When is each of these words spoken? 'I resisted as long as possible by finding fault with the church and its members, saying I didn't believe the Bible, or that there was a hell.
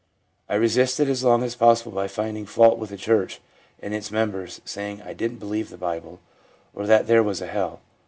'I 0.49 0.55
resisted 0.55 1.07
as 1.09 1.23
long 1.23 1.43
as 1.43 1.53
possible 1.53 1.91
by 1.91 2.07
finding 2.07 2.47
fault 2.47 2.79
with 2.79 2.89
the 2.89 2.97
church 2.97 3.39
and 3.79 3.93
its 3.93 4.09
members, 4.09 4.59
saying 4.65 4.99
I 5.03 5.13
didn't 5.13 5.37
believe 5.37 5.69
the 5.69 5.77
Bible, 5.77 6.19
or 6.73 6.87
that 6.87 7.05
there 7.05 7.21
was 7.21 7.39
a 7.39 7.45
hell. 7.45 7.81